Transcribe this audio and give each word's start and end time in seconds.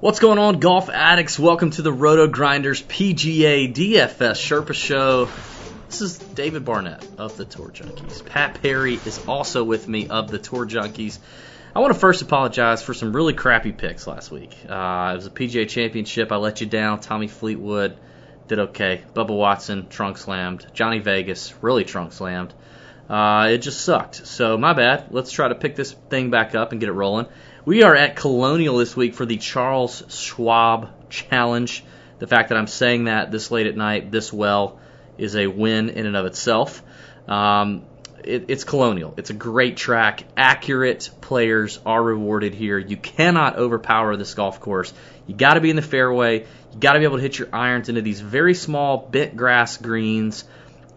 What's 0.00 0.20
going 0.20 0.38
on, 0.38 0.60
golf 0.60 0.88
addicts? 0.90 1.40
Welcome 1.40 1.70
to 1.70 1.82
the 1.82 1.90
RotoGrinders 1.90 2.84
PGA 2.84 3.74
DFS 3.74 4.36
Sherpa 4.36 4.72
Show. 4.72 5.28
This 5.88 6.02
is 6.02 6.18
David 6.18 6.64
Barnett 6.64 7.04
of 7.18 7.36
the 7.36 7.44
Tour 7.44 7.70
Junkies. 7.70 8.24
Pat 8.24 8.62
Perry 8.62 8.94
is 8.94 9.26
also 9.26 9.64
with 9.64 9.88
me 9.88 10.06
of 10.06 10.30
the 10.30 10.38
Tour 10.38 10.66
Junkies. 10.66 11.18
I 11.74 11.80
want 11.80 11.92
to 11.92 11.98
first 11.98 12.22
apologize 12.22 12.80
for 12.80 12.94
some 12.94 13.12
really 13.12 13.32
crappy 13.32 13.72
picks 13.72 14.06
last 14.06 14.30
week. 14.30 14.56
Uh, 14.68 15.10
it 15.14 15.16
was 15.16 15.26
a 15.26 15.30
PGA 15.30 15.68
Championship. 15.68 16.30
I 16.30 16.36
let 16.36 16.60
you 16.60 16.68
down. 16.68 17.00
Tommy 17.00 17.26
Fleetwood 17.26 17.96
did 18.46 18.60
okay. 18.60 19.02
Bubba 19.14 19.36
Watson 19.36 19.88
trunk 19.88 20.18
slammed. 20.18 20.64
Johnny 20.74 21.00
Vegas 21.00 21.52
really 21.60 21.82
trunk 21.82 22.12
slammed. 22.12 22.54
Uh, 23.08 23.48
it 23.52 23.58
just 23.58 23.80
sucked. 23.80 24.26
So 24.26 24.58
my 24.58 24.74
bad. 24.74 25.06
Let's 25.10 25.30
try 25.30 25.48
to 25.48 25.54
pick 25.54 25.76
this 25.76 25.92
thing 25.92 26.30
back 26.30 26.54
up 26.54 26.72
and 26.72 26.80
get 26.80 26.88
it 26.88 26.92
rolling. 26.92 27.26
We 27.64 27.82
are 27.82 27.94
at 27.94 28.16
Colonial 28.16 28.76
this 28.76 28.96
week 28.96 29.14
for 29.14 29.26
the 29.26 29.36
Charles 29.36 30.02
Schwab 30.08 31.10
Challenge. 31.10 31.84
The 32.18 32.26
fact 32.26 32.48
that 32.48 32.58
I'm 32.58 32.66
saying 32.66 33.04
that 33.04 33.30
this 33.30 33.50
late 33.50 33.66
at 33.66 33.76
night, 33.76 34.10
this 34.10 34.32
well, 34.32 34.78
is 35.16 35.36
a 35.36 35.46
win 35.46 35.90
in 35.90 36.06
and 36.06 36.16
of 36.16 36.26
itself. 36.26 36.82
Um, 37.26 37.84
it, 38.24 38.46
it's 38.48 38.64
Colonial. 38.64 39.14
It's 39.16 39.30
a 39.30 39.34
great 39.34 39.76
track. 39.76 40.24
Accurate 40.36 41.10
players 41.20 41.80
are 41.86 42.02
rewarded 42.02 42.54
here. 42.54 42.78
You 42.78 42.96
cannot 42.96 43.56
overpower 43.56 44.16
this 44.16 44.34
golf 44.34 44.60
course. 44.60 44.92
You 45.26 45.34
got 45.34 45.54
to 45.54 45.60
be 45.60 45.70
in 45.70 45.76
the 45.76 45.82
fairway. 45.82 46.40
You 46.40 46.78
got 46.78 46.92
to 46.92 46.98
be 46.98 47.04
able 47.04 47.16
to 47.16 47.22
hit 47.22 47.38
your 47.38 47.48
irons 47.52 47.88
into 47.88 48.02
these 48.02 48.20
very 48.20 48.54
small 48.54 48.98
bent 48.98 49.36
grass 49.36 49.76
greens. 49.76 50.44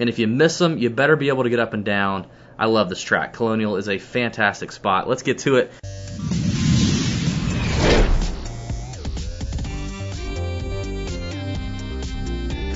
And 0.01 0.09
if 0.09 0.17
you 0.17 0.25
miss 0.25 0.57
them, 0.57 0.79
you 0.79 0.89
better 0.89 1.15
be 1.15 1.27
able 1.27 1.43
to 1.43 1.51
get 1.51 1.59
up 1.59 1.75
and 1.75 1.85
down. 1.85 2.25
I 2.57 2.65
love 2.65 2.89
this 2.89 3.03
track. 3.03 3.33
Colonial 3.33 3.77
is 3.77 3.87
a 3.87 3.99
fantastic 3.99 4.71
spot. 4.71 5.07
Let's 5.07 5.21
get 5.21 5.37
to 5.39 5.57
it. 5.57 5.71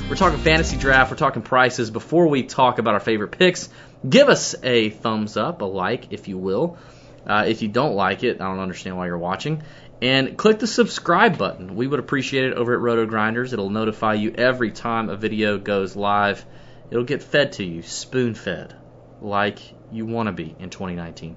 We're 0.08 0.16
talking 0.16 0.38
fantasy 0.38 0.78
draft, 0.78 1.10
we're 1.10 1.18
talking 1.18 1.42
prices. 1.42 1.90
Before 1.90 2.28
we 2.28 2.44
talk 2.44 2.78
about 2.78 2.94
our 2.94 3.00
favorite 3.00 3.32
picks, 3.32 3.70
give 4.08 4.30
us 4.30 4.54
a 4.62 4.92
thumbs 4.92 5.36
up, 5.36 5.64
a 5.64 5.66
like, 5.66 6.14
if 6.14 6.28
you 6.28 6.38
will. 6.38 6.78
Uh, 7.26 7.46
if 7.48 7.64
you 7.64 7.70
don't 7.70 7.96
like 7.96 8.24
it, 8.24 8.40
I 8.40 8.46
don't 8.46 8.60
understand 8.60 8.98
why 8.98 9.08
you're 9.08 9.18
watching. 9.18 9.64
And 10.00 10.38
click 10.38 10.60
the 10.60 10.68
subscribe 10.68 11.40
button. 11.40 11.76
We 11.76 11.88
would 11.88 12.00
appreciate 12.00 12.46
it 12.46 12.54
over 12.54 12.76
at 12.76 12.82
RotoGrinders. 12.82 13.52
It'll 13.52 13.72
notify 13.72 14.14
you 14.14 14.32
every 14.38 14.70
time 14.70 15.10
a 15.10 15.16
video 15.16 15.58
goes 15.58 15.96
live. 15.96 16.46
It'll 16.90 17.04
get 17.04 17.24
fed 17.24 17.54
to 17.54 17.64
you, 17.64 17.82
spoon 17.82 18.36
fed, 18.36 18.76
like 19.22 19.60
you 19.92 20.06
want 20.06 20.28
to 20.28 20.34
be 20.34 20.56
in 20.60 20.70
2019. 20.70 21.36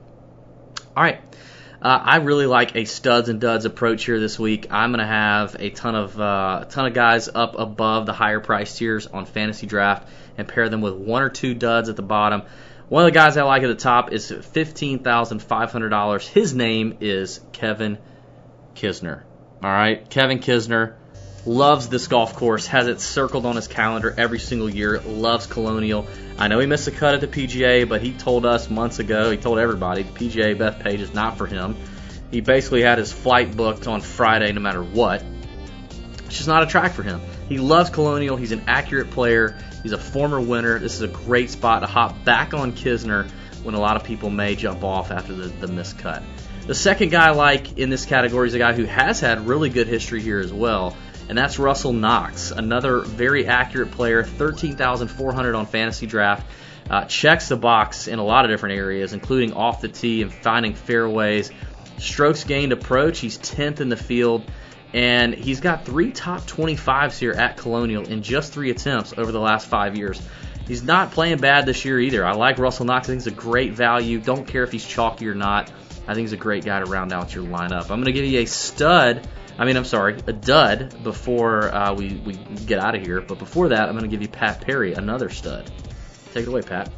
All 0.97 1.03
right. 1.03 1.21
Uh, 1.81 2.01
I 2.03 2.17
really 2.17 2.47
like 2.47 2.75
a 2.75 2.85
studs 2.85 3.29
and 3.29 3.41
duds 3.41 3.65
approach 3.65 4.05
here 4.05 4.19
this 4.19 4.37
week. 4.37 4.67
I'm 4.71 4.91
going 4.91 4.99
to 4.99 5.07
have 5.07 5.55
a 5.61 5.71
ton 5.71 5.95
of 5.95 6.19
uh, 6.19 6.61
a 6.63 6.67
ton 6.69 6.87
of 6.87 6.95
guys 6.95 7.29
up 7.33 7.57
above 7.57 8.05
the 8.05 8.13
higher 8.13 8.41
price 8.41 8.77
tiers 8.77 9.07
on 9.07 9.27
fantasy 9.27 9.69
draft 9.69 10.09
and 10.37 10.49
pair 10.49 10.69
them 10.69 10.81
with 10.81 10.95
one 10.95 11.23
or 11.23 11.29
two 11.29 11.55
duds 11.55 11.89
at 11.89 11.95
the 11.95 12.03
bottom. 12.03 12.43
One 12.89 13.05
of 13.05 13.07
the 13.07 13.19
guys 13.19 13.37
I 13.37 13.43
like 13.43 13.63
at 13.63 13.69
the 13.69 13.77
top 13.77 14.13
is 14.13 14.29
fifteen 14.29 14.99
thousand 15.05 15.41
five 15.41 15.71
hundred 15.71 15.91
dollars. 15.91 16.27
His 16.27 16.53
name 16.53 16.97
is 17.01 17.41
Kevin 17.53 17.99
Kisner. 18.75 19.23
All 19.63 19.71
right, 19.71 20.09
Kevin 20.11 20.41
Kisner 20.41 20.95
loves 21.49 21.89
this 21.89 22.07
golf 22.07 22.37
course, 22.37 22.67
has 22.67 22.87
it 22.87 23.01
circled 23.01 23.47
on 23.47 23.57
his 23.57 23.67
calendar 23.67 24.15
every 24.17 24.39
single 24.39 24.69
year, 24.69 25.01
loves 25.01 25.47
Colonial. 25.47 26.07
I 26.39 26.49
know 26.49 26.59
he 26.59 26.67
missed 26.67 26.87
a 26.87 26.91
cut 26.91 27.15
at 27.15 27.21
the 27.23 27.27
PGA, 27.27 27.89
but 27.89 28.03
he 28.03 28.13
told 28.13 28.45
us 28.45 28.69
months 28.69 28.99
ago, 28.99 29.31
he 29.31 29.39
told 29.39 29.59
everybody, 29.59 30.03
the 30.03 30.13
PGA 30.13 30.57
Bethpage 30.57 31.01
is 31.01 31.15
not 31.15 31.39
for 31.39 31.47
him. 31.47 31.75
He 32.31 32.43
basically 32.43 32.83
had 32.83 32.99
his 32.99 33.11
flight 33.11 33.57
booked 33.57 33.87
on 33.87 34.03
Friday 34.03 34.53
no 34.53 34.61
matter 34.61 34.83
what. 34.83 35.25
It's 36.27 36.37
just 36.37 36.49
not 36.49 36.63
a 36.63 36.67
track 36.67 36.93
for 36.93 37.03
him. 37.03 37.23
He 37.49 37.57
loves 37.57 37.89
Colonial. 37.89 38.37
He's 38.37 38.53
an 38.53 38.65
accurate 38.67 39.11
player. 39.11 39.57
He's 39.83 39.93
a 39.93 39.99
former 39.99 40.39
winner. 40.39 40.79
This 40.79 40.95
is 40.97 41.01
a 41.01 41.09
great 41.09 41.49
spot 41.49 41.81
to 41.81 41.87
hop 41.87 42.25
back 42.25 42.53
on 42.53 42.73
Kisner 42.73 43.31
when 43.63 43.75
a 43.75 43.81
lot 43.81 43.97
of 43.97 44.05
people 44.05 44.29
may 44.29 44.55
jump 44.55 44.85
off 44.85 45.11
after 45.11 45.33
the, 45.33 45.49
the 45.49 45.67
missed 45.67 45.99
cut. 45.99 46.23
The 46.67 46.75
second 46.75 47.09
guy 47.09 47.29
I 47.29 47.31
like 47.31 47.79
in 47.79 47.89
this 47.89 48.05
category 48.05 48.47
is 48.49 48.53
a 48.53 48.59
guy 48.59 48.75
who 48.75 48.85
has 48.85 49.21
had 49.21 49.47
really 49.47 49.71
good 49.71 49.87
history 49.87 50.21
here 50.21 50.41
as 50.41 50.53
well 50.53 50.95
and 51.29 51.37
that's 51.37 51.59
Russell 51.59 51.93
Knox, 51.93 52.51
another 52.51 53.01
very 53.01 53.47
accurate 53.47 53.91
player, 53.91 54.25
13,400 54.25 55.55
on 55.55 55.67
fantasy 55.67 56.07
draft. 56.07 56.47
Uh, 56.89 57.05
checks 57.05 57.49
the 57.49 57.57
box 57.57 58.09
in 58.09 58.19
a 58.19 58.25
lot 58.25 58.47
of 58.47 58.51
different 58.51 58.79
areas, 58.79 59.13
including 59.13 59.53
off 59.53 59.83
the 59.83 59.89
tee 59.89 60.23
and 60.23 60.33
finding 60.33 60.73
fairways. 60.73 61.51
Strokes 61.99 62.45
gained 62.45 62.73
approach, 62.73 63.19
he's 63.19 63.37
10th 63.37 63.81
in 63.81 63.91
the 63.91 63.97
field, 63.97 64.43
and 64.95 65.35
he's 65.35 65.61
got 65.61 65.85
three 65.85 66.13
top 66.13 66.43
25s 66.43 67.19
here 67.19 67.33
at 67.33 67.59
Colonial 67.59 68.07
in 68.07 68.23
just 68.23 68.55
three 68.55 68.71
attempts 68.71 69.13
over 69.19 69.33
the 69.33 69.41
last 69.41 69.67
five 69.67 69.99
years. 69.99 70.19
He's 70.67 70.83
not 70.83 71.13
playing 71.13 71.39
bad 71.39 71.67
this 71.67 71.85
year 71.85 72.01
either. 72.01 72.25
I 72.25 72.33
like 72.33 72.59
Russell 72.59 72.87
Knox. 72.87 73.07
I 73.07 73.13
think 73.13 73.23
he's 73.23 73.33
a 73.33 73.37
great 73.37 73.73
value. 73.73 74.19
Don't 74.19 74.47
care 74.47 74.63
if 74.63 74.73
he's 74.73 74.87
chalky 74.87 75.29
or 75.29 75.35
not. 75.35 75.71
I 76.07 76.15
think 76.15 76.25
he's 76.25 76.33
a 76.33 76.39
great 76.39 76.65
guy 76.65 76.79
to 76.79 76.87
round 76.87 77.13
out 77.13 77.35
your 77.35 77.45
lineup. 77.45 77.83
I'm 77.91 78.03
going 78.03 78.05
to 78.05 78.13
give 78.13 78.25
you 78.25 78.41
a 78.41 78.47
stud 78.47 79.27
I 79.59 79.65
mean, 79.65 79.77
I'm 79.77 79.85
sorry, 79.85 80.17
a 80.27 80.33
dud 80.33 81.03
before 81.03 81.75
uh, 81.75 81.93
we, 81.93 82.15
we 82.25 82.35
get 82.35 82.79
out 82.79 82.95
of 82.95 83.03
here. 83.03 83.21
But 83.21 83.41
before 83.41 83.71
that, 83.71 83.89
I'm 83.89 83.99
going 83.99 84.09
to 84.09 84.09
give 84.09 84.23
you 84.23 84.29
Pat 84.29 84.61
Perry, 84.61 84.95
another 84.95 85.29
stud. 85.31 85.69
Take 86.33 86.45
it 86.45 86.49
away, 86.49 86.63
Pat. 86.63 86.93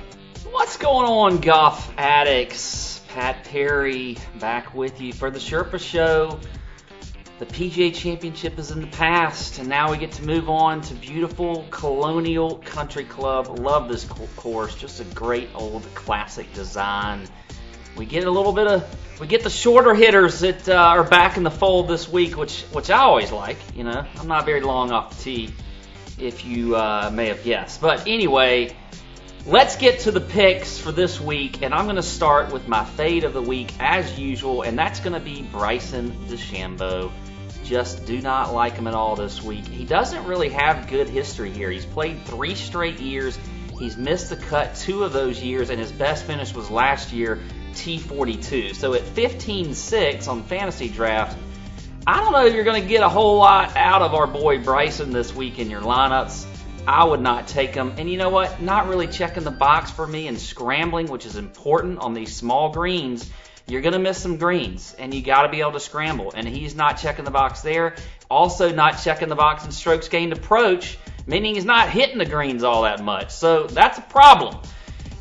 What's 0.50 0.76
going 0.76 1.06
on, 1.06 1.41
golf 1.41 1.91
addicts? 1.97 3.00
Pat 3.09 3.44
Perry 3.44 4.19
back 4.38 4.75
with 4.75 5.00
you 5.00 5.12
for 5.12 5.31
the 5.31 5.38
Sherpa 5.38 5.81
Show. 5.81 6.38
The 7.38 7.47
PGA 7.47 7.94
Championship 7.94 8.59
is 8.59 8.71
in 8.71 8.82
the 8.82 8.87
past, 8.88 9.59
and 9.59 9.66
now 9.66 9.91
we 9.91 9.97
get 9.97 10.12
to 10.12 10.25
move 10.27 10.50
on 10.50 10.82
to 10.82 10.94
beautiful 10.94 11.66
Colonial 11.71 12.59
Country 12.59 13.04
Club. 13.04 13.59
Love 13.59 13.88
this 13.88 14.04
course, 14.04 14.75
just 14.75 15.00
a 15.00 15.04
great 15.15 15.48
old 15.54 15.82
classic 15.94 16.53
design. 16.53 17.27
We 17.97 18.06
get 18.06 18.25
a 18.25 18.31
little 18.31 18.53
bit 18.53 18.67
of 18.67 18.97
we 19.21 19.27
get 19.27 19.43
the 19.43 19.51
shorter 19.51 19.95
hitters 19.95 20.41
that 20.41 20.69
uh, 20.69 20.75
are 20.75 21.05
back 21.05 21.37
in 21.37 21.43
the 21.43 21.51
fold 21.51 21.89
this 21.89 22.09
week, 22.09 22.39
which 22.39 22.62
which 22.73 22.91
I 22.91 22.99
always 22.99 23.31
like. 23.31 23.59
You 23.77 23.84
know, 23.84 24.06
I'm 24.19 24.28
not 24.28 24.47
very 24.47 24.62
long 24.62 24.91
off 24.91 25.17
the 25.17 25.23
tee, 25.23 25.55
if 26.19 26.45
you 26.45 26.75
uh, 26.75 27.11
may 27.12 27.27
have 27.27 27.45
guessed. 27.45 27.83
But 27.83 28.06
anyway, 28.06 28.75
let's 29.45 29.77
get 29.77 30.01
to 30.01 30.11
the 30.11 30.21
picks 30.21 30.78
for 30.78 30.91
this 30.91 31.21
week, 31.21 31.62
and 31.62 31.75
I'm 31.75 31.84
going 31.84 31.97
to 31.97 32.03
start 32.03 32.51
with 32.51 32.67
my 32.67 32.84
fade 32.84 33.25
of 33.25 33.34
the 33.34 33.43
week 33.43 33.73
as 33.78 34.19
usual, 34.19 34.62
and 34.62 34.78
that's 34.78 35.01
going 35.01 35.12
to 35.12 35.21
be 35.21 35.43
Bryson 35.43 36.12
DeChambeau. 36.28 37.12
Just 37.65 38.07
do 38.07 38.21
not 38.21 38.55
like 38.55 38.72
him 38.72 38.87
at 38.87 38.95
all 38.95 39.17
this 39.17 39.43
week. 39.43 39.67
He 39.67 39.84
doesn't 39.84 40.25
really 40.25 40.49
have 40.49 40.89
good 40.89 41.09
history 41.09 41.51
here. 41.51 41.71
He's 41.71 41.84
played 41.84 42.25
three 42.25 42.55
straight 42.55 42.99
years. 42.99 43.39
He's 43.78 43.97
missed 43.97 44.31
the 44.31 44.37
cut 44.37 44.75
two 44.77 45.05
of 45.05 45.12
those 45.12 45.43
years, 45.43 45.71
and 45.71 45.78
his 45.78 45.93
best 45.93 46.25
finish 46.25 46.55
was 46.55 46.71
last 46.71 47.12
year 47.12 47.41
T42. 47.73 48.75
So 48.75 48.95
at 48.95 49.03
15-6 49.03 50.29
on 50.29 50.43
fantasy 50.45 50.89
draft, 50.89 51.37
I 52.07 52.21
don't 52.21 52.33
know 52.33 52.47
if 52.47 52.55
you're 52.55 52.65
going 52.65 52.83
to 52.83 52.89
get 52.89 53.03
a 53.03 53.09
whole 53.09 53.37
lot 53.37 53.77
out 53.77 54.03
of 54.03 54.15
our 54.15 54.27
boy 54.27 54.63
Bryson 54.63 55.13
this 55.13 55.34
week 55.34 55.59
in 55.59 55.71
your 55.71 55.83
lineups. 55.83 56.47
I 56.87 57.05
would 57.05 57.21
not 57.21 57.47
take 57.47 57.75
him. 57.75 57.95
And 57.99 58.11
you 58.11 58.17
know 58.17 58.31
what? 58.31 58.61
Not 58.63 58.89
really 58.89 59.07
checking 59.07 59.45
the 59.45 59.51
box 59.51 59.91
for 59.91 60.07
me 60.07 60.27
and 60.27 60.39
scrambling, 60.39 61.07
which 61.07 61.27
is 61.27 61.37
important 61.37 61.99
on 61.99 62.15
these 62.15 62.34
small 62.34 62.72
greens. 62.72 63.31
You're 63.67 63.83
going 63.83 63.93
to 63.93 63.99
miss 63.99 64.19
some 64.19 64.39
greens, 64.39 64.97
and 64.99 65.15
you 65.15 65.23
got 65.23 65.43
to 65.43 65.49
be 65.49 65.61
able 65.61 65.73
to 65.73 65.81
scramble. 65.81 66.33
And 66.34 66.49
he's 66.49 66.75
not 66.75 66.95
checking 66.95 67.25
the 67.25 67.31
box 67.31 67.61
there. 67.61 67.95
Also, 68.31 68.73
not 68.73 69.01
checking 69.03 69.28
the 69.28 69.37
box 69.37 69.65
in 69.65 69.71
strokes 69.71 70.09
gained 70.09 70.33
approach, 70.33 70.99
meaning 71.27 71.55
he's 71.55 71.65
not 71.65 71.89
hitting 71.91 72.19
the 72.19 72.27
greens 72.27 72.65
all 72.65 72.83
that 72.83 73.05
much. 73.05 73.31
So 73.31 73.66
that's 73.66 73.99
a 73.99 74.03
problem. 74.03 74.59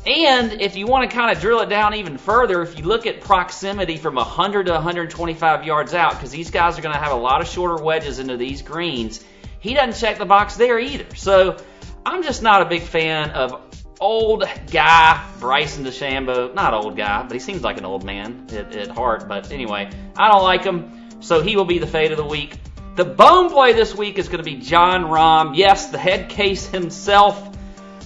And 0.06 0.62
if 0.62 0.76
you 0.76 0.86
want 0.86 1.10
to 1.10 1.14
kind 1.14 1.34
of 1.34 1.42
drill 1.42 1.60
it 1.60 1.68
down 1.68 1.94
even 1.94 2.16
further, 2.16 2.62
if 2.62 2.78
you 2.78 2.84
look 2.84 3.06
at 3.06 3.20
proximity 3.20 3.98
from 3.98 4.14
100 4.14 4.66
to 4.66 4.72
125 4.72 5.64
yards 5.64 5.92
out, 5.92 6.12
because 6.12 6.30
these 6.30 6.50
guys 6.50 6.78
are 6.78 6.82
going 6.82 6.94
to 6.94 7.00
have 7.00 7.12
a 7.12 7.16
lot 7.16 7.42
of 7.42 7.48
shorter 7.48 7.82
wedges 7.82 8.18
into 8.18 8.36
these 8.38 8.62
greens, 8.62 9.22
he 9.58 9.74
doesn't 9.74 10.00
check 10.00 10.18
the 10.18 10.24
box 10.24 10.56
there 10.56 10.78
either. 10.78 11.14
So 11.16 11.58
I'm 12.06 12.22
just 12.22 12.42
not 12.42 12.62
a 12.62 12.64
big 12.64 12.82
fan 12.82 13.30
of 13.30 13.60
old 14.00 14.44
guy 14.72 15.22
Bryson 15.38 15.84
DeChambeau. 15.84 16.54
Not 16.54 16.72
old 16.72 16.96
guy, 16.96 17.22
but 17.22 17.32
he 17.32 17.38
seems 17.38 17.62
like 17.62 17.76
an 17.76 17.84
old 17.84 18.02
man 18.02 18.46
at, 18.52 18.74
at 18.74 18.88
heart. 18.88 19.28
But 19.28 19.52
anyway, 19.52 19.90
I 20.16 20.30
don't 20.30 20.42
like 20.42 20.64
him. 20.64 21.20
So 21.20 21.42
he 21.42 21.56
will 21.56 21.66
be 21.66 21.78
the 21.78 21.86
fade 21.86 22.10
of 22.10 22.16
the 22.16 22.24
week. 22.24 22.56
The 22.96 23.04
bone 23.04 23.50
play 23.50 23.74
this 23.74 23.94
week 23.94 24.18
is 24.18 24.28
going 24.28 24.42
to 24.42 24.50
be 24.50 24.56
Jon 24.56 25.04
Rahm. 25.04 25.54
Yes, 25.54 25.90
the 25.90 25.98
head 25.98 26.30
case 26.30 26.66
himself. 26.66 27.49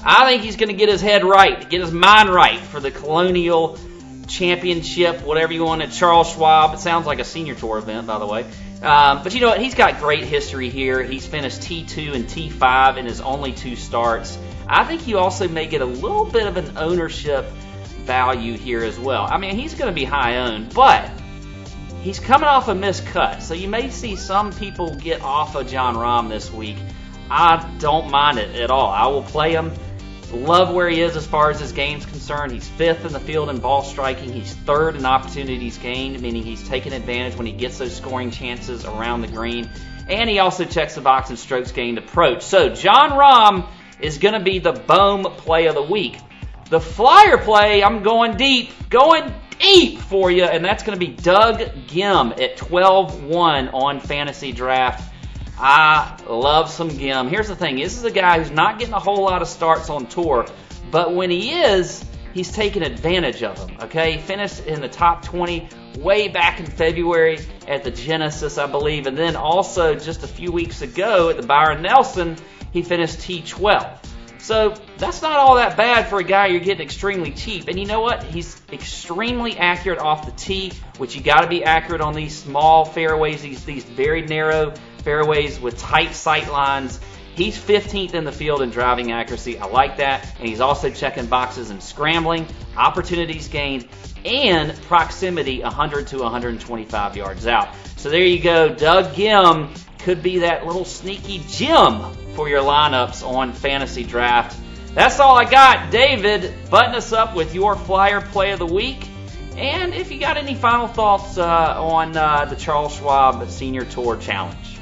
I 0.05 0.27
think 0.27 0.43
he's 0.43 0.57
going 0.57 0.69
to 0.69 0.75
get 0.75 0.89
his 0.89 1.01
head 1.01 1.25
right, 1.25 1.69
get 1.69 1.81
his 1.81 1.93
mind 1.93 2.29
right 2.29 2.61
for 2.61 2.79
the 2.79 2.91
Colonial 2.91 3.79
Championship, 4.27 5.23
whatever 5.23 5.53
you 5.53 5.65
want 5.65 5.83
at 5.83 5.93
Charles 5.93 6.33
Schwab. 6.33 6.75
It 6.75 6.81
sounds 6.81 7.07
like 7.07 7.21
a 7.21 7.25
senior 7.25 7.55
tour 7.55 7.79
event, 7.79 8.07
by 8.07 8.19
the 8.19 8.27
way. 8.27 8.45
Um, 8.83 9.23
but 9.23 9.35
you 9.35 9.41
know 9.41 9.49
what? 9.49 9.61
He's 9.61 9.75
got 9.75 9.99
great 9.99 10.25
history 10.25 10.69
here. 10.69 11.03
He's 11.03 11.27
finished 11.27 11.63
T2 11.63 12.15
and 12.15 12.27
T5 12.27 12.99
in 12.99 13.07
his 13.07 13.23
only 13.23 13.53
two 13.53 13.77
starts. 13.77 14.39
I 14.67 14.85
think 14.85 15.07
you 15.07 15.19
also 15.19 15.49
may 15.49 15.67
get 15.67 15.81
a 15.81 15.87
little 15.87 16.27
bit 16.27 16.47
of 16.47 16.59
an 16.59 16.77
ownership 16.77 17.47
value 18.05 18.59
here 18.59 18.85
as 18.85 18.99
well. 18.99 19.27
I 19.29 19.39
mean, 19.39 19.57
he's 19.57 19.75
going 19.75 19.89
to 19.89 19.95
be 19.95 20.05
high 20.05 20.37
owned, 20.37 20.75
but 20.75 21.11
he's 22.03 22.21
coming 22.21 22.47
off 22.47 22.69
a 22.69 22.75
missed 22.75 23.07
cut. 23.07 23.43
So 23.43 23.55
you 23.55 23.69
may 23.69 23.89
see 23.89 24.17
some 24.17 24.53
people 24.53 24.95
get 24.95 25.23
off 25.23 25.55
of 25.55 25.67
Jon 25.67 25.95
Rahm 25.95 26.29
this 26.29 26.53
week. 26.53 26.77
I 27.31 27.75
don't 27.79 28.11
mind 28.11 28.39
it 28.39 28.55
at 28.57 28.71
all. 28.71 28.91
I 28.91 29.07
will 29.07 29.23
play 29.23 29.53
him. 29.53 29.73
Love 30.35 30.75
where 30.75 30.89
he 30.89 31.01
is 31.01 31.17
as 31.17 31.27
far 31.27 31.51
as 31.51 31.61
his 31.61 31.73
game's 31.73 32.05
concerned. 32.05 32.51
He's 32.51 32.69
fifth 32.69 33.05
in 33.05 33.13
the 33.13 33.21
field 33.21 33.49
in 33.51 33.59
ball 33.59 33.83
striking. 33.83 34.33
He's 34.33 34.53
third 34.53 34.97
in 34.97 35.07
opportunities 35.07 35.79
gained, 35.79 36.21
meaning 36.21 36.43
he's 36.43 36.67
taking 36.69 36.93
advantage 36.93 37.37
when 37.37 37.47
he 37.47 37.53
gets 37.53 37.79
those 37.79 37.97
scoring 37.97 38.31
chances 38.31 38.85
around 38.85 39.21
the 39.21 39.29
green. 39.29 39.71
And 40.09 40.29
he 40.29 40.41
also 40.41 40.65
checks 40.65 40.97
the 40.97 41.01
box 41.01 41.31
in 41.31 41.37
strokes 41.37 41.73
gained 41.73 41.99
approach. 41.99 42.43
So 42.43 42.69
Jon 42.69 43.11
Rahm 43.11 43.69
is 44.01 44.19
going 44.19 44.35
to 44.35 44.41
be 44.41 44.59
the 44.59 44.73
boom 44.73 45.23
play 45.23 45.67
of 45.67 45.75
the 45.75 45.83
week. 45.83 46.19
The 46.69 46.81
flyer 46.81 47.39
play, 47.39 47.83
I'm 47.83 48.03
going 48.03 48.37
deep, 48.37 48.71
going 48.91 49.33
deep 49.59 50.01
for 50.01 50.31
you, 50.31 50.45
and 50.45 50.65
that's 50.65 50.83
going 50.83 50.99
to 50.99 51.07
be 51.07 51.13
Doug 51.13 51.61
Ghim 51.87 52.41
at 52.41 52.57
12 52.57 53.25
1 53.25 53.69
on 53.69 54.01
Fantasy 54.01 54.53
Draft. 54.53 55.11
I 55.59 56.17
love 56.29 56.71
some 56.71 56.91
Ghim. 56.91 57.29
Here's 57.29 57.49
the 57.49 57.57
thing 57.57 57.77
this 57.77 57.97
is 57.97 58.05
a 58.05 58.11
guy 58.11 58.39
who's 58.39 58.51
not 58.51 58.79
getting 58.79 58.95
a 58.95 58.99
whole 58.99 59.23
lot 59.23 59.41
of 59.41 59.49
starts 59.49 59.89
on 59.89 60.07
tour, 60.07 60.47
but 60.91 61.15
when 61.15 61.31
he 61.31 61.53
is, 61.53 62.05
he's 62.33 62.51
taking 62.51 62.83
advantage 62.83 63.43
of 63.43 63.57
them. 63.57 63.77
Okay, 63.83 64.13
he 64.13 64.19
finished 64.19 64.67
in 64.67 64.81
the 64.81 64.89
top 64.89 65.25
20 65.25 65.69
way 65.99 66.29
back 66.29 66.59
in 66.59 66.67
February 66.67 67.39
at 67.69 67.85
the 67.85 67.91
Genesis, 67.91 68.59
I 68.59 68.67
believe, 68.67 69.07
and 69.07 69.17
then 69.17 69.37
also 69.37 69.95
just 69.95 70.25
a 70.25 70.29
few 70.29 70.51
weeks 70.51 70.83
ago 70.83 71.31
at 71.31 71.37
the 71.37 71.47
Byron 71.47 71.83
Nelson, 71.83 72.37
he 72.73 72.83
finished 72.83 73.19
T12. 73.19 73.99
So 74.39 74.75
that's 74.99 75.23
not 75.23 75.39
all 75.39 75.55
that 75.55 75.75
bad 75.75 76.09
for 76.09 76.19
a 76.19 76.25
guy 76.25 76.49
you're 76.49 76.61
getting 76.61 76.85
extremely 76.85 77.31
cheap. 77.31 77.69
And 77.69 77.79
you 77.81 77.87
know 77.87 78.01
what? 78.01 78.23
He's 78.25 78.61
extremely 78.71 79.57
accurate 79.57 80.01
off 80.01 80.27
the 80.27 80.33
tee, 80.33 80.73
which 80.99 81.17
you 81.17 81.23
got 81.23 81.41
to 81.43 81.47
be 81.47 81.65
accurate 81.65 82.03
on 82.03 82.13
these 82.13 82.37
small 82.37 82.85
fairways, 82.85 83.41
these 83.41 83.65
these 83.65 83.85
very 83.85 84.21
narrow 84.21 84.75
fairways 85.05 85.61
with 85.61 85.79
tight 85.79 86.15
sight 86.15 86.51
lines. 86.51 86.99
He's 87.37 87.59
15th 87.59 88.15
in 88.15 88.25
the 88.25 88.33
field 88.33 88.63
in 88.63 88.71
driving 88.71 89.13
accuracy. 89.13 89.59
I 89.59 89.67
like 89.67 89.99
that. 89.99 90.25
And 90.39 90.49
he's 90.49 90.61
also 90.61 90.89
checking 90.91 91.27
boxes 91.27 91.71
in 91.71 91.81
scrambling, 91.81 92.47
opportunities 92.77 93.49
gained, 93.49 93.89
and 94.25 94.75
proximity 94.83 95.61
100 95.63 96.07
to 96.09 96.19
125 96.19 97.17
yards 97.17 97.47
out. 97.47 97.69
So 97.97 98.09
there 98.11 98.25
you 98.25 98.41
go. 98.41 98.75
Doug 98.75 99.15
Ghim 99.15 99.77
could 99.99 100.23
be 100.23 100.41
that 100.41 100.67
little 100.67 100.85
sneaky 100.85 101.43
gem 101.49 102.15
for 102.35 102.49
your 102.49 102.63
lineups 102.63 103.27
on 103.27 103.53
fantasy 103.53 104.05
draft. 104.05 104.57
That's 104.95 105.19
all 105.19 105.37
I 105.37 105.45
got. 105.45 105.91
David, 105.91 106.55
button 106.71 106.95
us 106.95 107.13
up 107.13 107.35
with 107.35 107.55
your 107.55 107.75
flyer 107.75 108.21
play 108.21 108.53
of 108.53 108.61
the 108.61 108.67
week. 108.67 109.09
And 109.57 109.93
if 109.93 110.13
you 110.13 110.21
got 110.21 110.37
any 110.37 110.55
final 110.55 110.87
thoughts 110.87 111.37
uh, 111.37 111.45
on 111.83 112.17
uh, 112.17 112.45
the 112.45 112.57
Charles 112.57 112.97
Schwab 112.97 113.49
Senior 113.49 113.85
Tour 113.85 114.17
Challenge. 114.17 114.74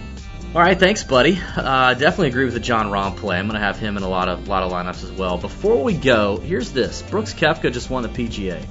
All 0.55 0.61
right, 0.61 0.79
thanks, 0.79 1.03
buddy. 1.03 1.41
Uh, 1.57 1.95
definitely 1.95 2.29
agree 2.29 2.45
with 2.45 2.53
the 2.53 2.61
Jon 2.61 2.89
Rahm 2.89 3.17
play. 3.17 3.39
I'm 3.39 3.47
going 3.47 3.59
to 3.59 3.65
have 3.65 3.79
him 3.79 3.97
in 3.97 4.03
a 4.03 4.09
lot 4.09 4.29
of 4.29 4.49
lot 4.49 4.63
of 4.63 4.71
lineups 4.71 5.03
as 5.03 5.11
well. 5.11 5.39
Before 5.39 5.83
we 5.83 5.95
go, 5.95 6.37
here's 6.37 6.73
this: 6.73 7.01
Brooks 7.01 7.33
Koepka 7.33 7.73
just 7.73 7.89
won 7.89 8.03
the 8.03 8.11
PGA. 8.11 8.63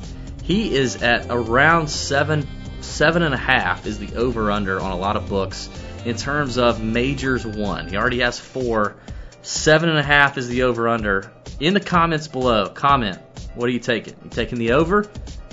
He 0.44 0.76
is 0.76 1.02
at 1.02 1.26
around 1.32 1.90
seven 1.90 2.48
seven 2.82 3.24
and 3.24 3.34
a 3.34 3.38
half 3.38 3.88
is 3.88 3.98
the 3.98 4.16
over 4.16 4.52
under 4.52 4.80
on 4.80 4.92
a 4.92 4.96
lot 4.96 5.16
of 5.18 5.28
books 5.28 5.70
in 6.06 6.16
terms 6.16 6.60
of 6.60 6.84
majors 6.84 7.48
won. 7.48 7.88
He 7.88 7.98
already 7.98 8.20
has 8.20 8.40
four. 8.40 8.98
Seven 9.42 9.90
and 9.90 9.98
a 9.98 10.04
half 10.04 10.38
is 10.38 10.48
the 10.48 10.64
over 10.64 10.88
under. 10.88 11.32
In 11.60 11.74
the 11.74 11.80
comments 11.80 12.28
below, 12.28 12.70
comment 12.70 13.18
what 13.56 13.66
are 13.68 13.72
you 13.74 13.80
taking? 13.80 14.14
You 14.24 14.30
taking 14.30 14.60
the 14.60 14.74
over? 14.74 15.00
Or 15.00 15.10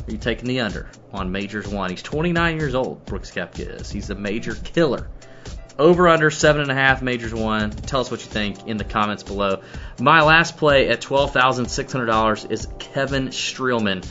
are 0.07 0.11
you 0.11 0.19
taking 0.19 0.47
the 0.47 0.61
under 0.61 0.91
on 1.11 1.33
majors 1.33 1.67
won? 1.67 1.89
He's 1.89 2.03
29 2.03 2.59
years 2.59 2.75
old. 2.75 3.07
Brooks 3.07 3.31
Koepka 3.31 3.81
is. 3.81 3.91
He's 3.91 4.11
a 4.11 4.15
major 4.15 4.55
killer. 4.57 5.09
Over 5.79 6.09
under 6.09 6.31
seven 6.31 6.63
and 6.63 6.71
a 6.73 6.75
half 6.75 7.03
majors 7.03 7.33
won. 7.33 7.71
Tell 7.71 8.01
us 8.01 8.11
what 8.11 8.21
you 8.21 8.27
think 8.27 8.67
in 8.67 8.79
the 8.79 8.85
comments 8.85 9.23
below. 9.23 9.63
My 10.01 10.23
last 10.23 10.57
play 10.57 10.89
at 10.89 11.01
twelve 11.01 11.33
thousand 11.33 11.71
six 11.71 11.93
hundred 11.93 12.07
dollars 12.07 12.45
is 12.45 12.67
Kevin 12.81 13.29
Streelman. 13.29 14.05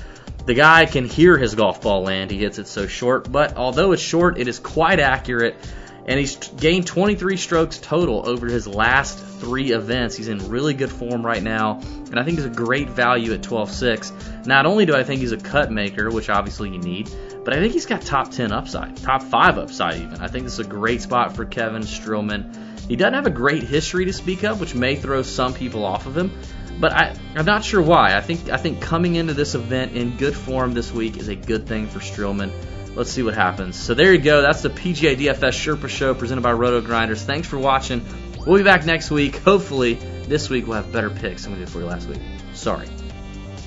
The 0.45 0.53
guy 0.53 0.85
can 0.85 1.03
hear 1.03 1.37
his 1.37 1.55
golf 1.55 1.81
ball 1.81 2.03
land. 2.03 2.31
He 2.31 2.37
hits 2.37 2.57
it 2.57 2.67
so 2.67 2.87
short, 2.87 3.29
but 3.29 3.57
although 3.57 3.91
it's 3.91 4.01
short, 4.01 4.37
it 4.37 4.47
is 4.47 4.59
quite 4.59 5.01
accurate. 5.01 5.57
And 6.05 6.17
he's 6.17 6.37
gained 6.37 6.87
23 6.87 7.35
strokes 7.35 7.79
total 7.79 8.29
over 8.29 8.47
his 8.47 8.65
last 8.65 9.19
three 9.19 9.73
events. 9.73 10.15
He's 10.15 10.29
in 10.29 10.49
really 10.49 10.73
good 10.73 10.89
form 10.89 11.25
right 11.25 11.43
now, 11.43 11.81
and 11.81 12.17
I 12.17 12.23
think 12.23 12.37
he's 12.37 12.45
a 12.45 12.49
great 12.49 12.89
value 12.89 13.33
at 13.33 13.41
12.6. 13.41 14.47
Not 14.47 14.65
only 14.65 14.85
do 14.85 14.95
I 14.95 15.03
think 15.03 15.19
he's 15.19 15.33
a 15.33 15.37
cut 15.37 15.69
maker, 15.69 16.09
which 16.09 16.29
obviously 16.29 16.69
you 16.69 16.77
need, 16.77 17.09
but 17.47 17.55
I 17.55 17.61
think 17.61 17.71
he's 17.71 17.85
got 17.85 18.01
top 18.01 18.29
10 18.31 18.51
upside, 18.51 18.97
top 18.97 19.23
5 19.23 19.57
upside 19.57 20.01
even. 20.01 20.19
I 20.19 20.27
think 20.27 20.43
this 20.43 20.59
is 20.59 20.59
a 20.59 20.69
great 20.69 21.01
spot 21.01 21.33
for 21.33 21.45
Kevin 21.45 21.83
Streelman. 21.83 22.53
He 22.89 22.97
doesn't 22.97 23.13
have 23.13 23.25
a 23.25 23.29
great 23.29 23.63
history 23.63 24.03
to 24.03 24.11
speak 24.11 24.43
of, 24.43 24.59
which 24.59 24.75
may 24.75 24.97
throw 24.97 25.21
some 25.21 25.53
people 25.53 25.85
off 25.85 26.07
of 26.07 26.17
him, 26.17 26.37
but 26.77 26.91
I, 26.91 27.15
I'm 27.37 27.45
not 27.45 27.63
sure 27.63 27.81
why. 27.81 28.17
I 28.17 28.19
think 28.19 28.49
I 28.49 28.57
think 28.57 28.81
coming 28.81 29.15
into 29.15 29.33
this 29.33 29.55
event 29.55 29.93
in 29.93 30.17
good 30.17 30.35
form 30.35 30.73
this 30.73 30.91
week 30.91 31.15
is 31.15 31.29
a 31.29 31.35
good 31.35 31.67
thing 31.67 31.87
for 31.87 31.99
Streelman. 31.99 32.51
Let's 32.97 33.11
see 33.11 33.23
what 33.23 33.33
happens. 33.33 33.77
So 33.77 33.93
there 33.93 34.13
you 34.13 34.19
go. 34.19 34.41
That's 34.41 34.61
the 34.61 34.69
PGA 34.69 35.15
DFS 35.15 35.77
Sherpa 35.77 35.87
Show 35.87 36.13
presented 36.15 36.41
by 36.41 36.51
RotoGrinders. 36.51 37.23
Thanks 37.23 37.47
for 37.47 37.57
watching. 37.57 38.05
We'll 38.45 38.57
be 38.57 38.63
back 38.63 38.85
next 38.85 39.09
week. 39.09 39.37
Hopefully, 39.37 39.93
this 39.93 40.49
week 40.49 40.67
we'll 40.67 40.81
have 40.81 40.91
better 40.91 41.09
picks 41.09 41.45
than 41.45 41.53
we 41.53 41.59
did 41.59 41.69
for 41.69 41.79
you 41.79 41.85
last 41.85 42.09
week. 42.09 42.19
Sorry. 42.51 42.89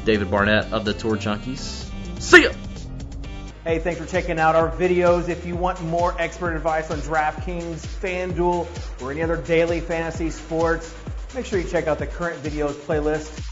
David 0.04 0.30
Barnett 0.30 0.70
of 0.70 0.84
the 0.84 0.92
Tour 0.92 1.16
Junkies. 1.16 1.88
See 2.20 2.42
ya! 2.42 2.50
Hey, 3.62 3.78
thanks 3.78 4.00
for 4.00 4.06
checking 4.06 4.40
out 4.40 4.56
our 4.56 4.70
videos. 4.70 5.28
If 5.28 5.44
you 5.44 5.54
want 5.54 5.82
more 5.82 6.14
expert 6.18 6.56
advice 6.56 6.90
on 6.90 6.98
DraftKings, 7.00 7.86
FanDuel, 8.00 8.66
or 9.02 9.12
any 9.12 9.20
other 9.20 9.36
daily 9.36 9.80
fantasy 9.80 10.30
sports, 10.30 10.94
make 11.34 11.44
sure 11.44 11.58
you 11.58 11.68
check 11.68 11.86
out 11.86 11.98
the 11.98 12.06
current 12.06 12.42
videos 12.42 12.72
playlist. 12.72 13.48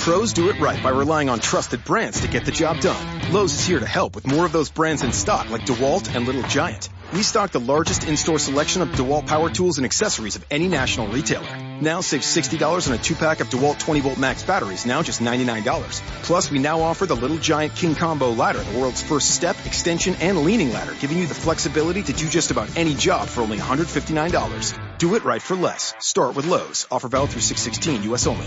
Pros 0.00 0.32
do 0.32 0.50
it 0.50 0.58
right 0.58 0.82
by 0.82 0.90
relying 0.90 1.28
on 1.28 1.38
trusted 1.38 1.84
brands 1.84 2.20
to 2.22 2.28
get 2.28 2.44
the 2.44 2.50
job 2.50 2.80
done. 2.80 3.32
Lowe's 3.32 3.52
is 3.52 3.64
here 3.64 3.78
to 3.78 3.86
help 3.86 4.16
with 4.16 4.26
more 4.26 4.44
of 4.44 4.50
those 4.50 4.70
brands 4.70 5.04
in 5.04 5.12
stock 5.12 5.48
like 5.50 5.62
DeWalt 5.62 6.12
and 6.14 6.26
Little 6.26 6.42
Giant. 6.44 6.88
We 7.12 7.22
stock 7.22 7.52
the 7.52 7.60
largest 7.60 8.08
in-store 8.08 8.40
selection 8.40 8.82
of 8.82 8.88
DeWalt 8.88 9.28
power 9.28 9.50
tools 9.50 9.78
and 9.78 9.84
accessories 9.84 10.34
of 10.34 10.44
any 10.50 10.66
national 10.66 11.08
retailer. 11.08 11.65
Now 11.80 12.00
save 12.00 12.22
$60 12.22 12.88
on 12.88 12.94
a 12.94 12.98
two-pack 12.98 13.40
of 13.40 13.50
DeWalt 13.50 13.78
20-volt 13.78 14.18
max 14.18 14.42
batteries, 14.42 14.86
now 14.86 15.02
just 15.02 15.20
$99. 15.20 16.00
Plus, 16.22 16.50
we 16.50 16.58
now 16.58 16.80
offer 16.80 17.04
the 17.04 17.14
Little 17.14 17.36
Giant 17.36 17.74
King 17.74 17.94
Combo 17.94 18.30
ladder, 18.30 18.62
the 18.62 18.78
world's 18.78 19.02
first 19.02 19.34
step, 19.34 19.56
extension, 19.66 20.14
and 20.20 20.42
leaning 20.42 20.72
ladder, 20.72 20.94
giving 21.00 21.18
you 21.18 21.26
the 21.26 21.34
flexibility 21.34 22.02
to 22.02 22.12
do 22.14 22.28
just 22.30 22.50
about 22.50 22.74
any 22.78 22.94
job 22.94 23.28
for 23.28 23.42
only 23.42 23.58
$159. 23.58 24.98
Do 24.98 25.14
it 25.16 25.24
right 25.24 25.42
for 25.42 25.54
less. 25.54 25.92
Start 25.98 26.34
with 26.34 26.46
Lowe's. 26.46 26.86
Offer 26.90 27.08
valid 27.08 27.30
through 27.30 27.42
616, 27.42 28.10
U.S. 28.10 28.26
only. 28.26 28.46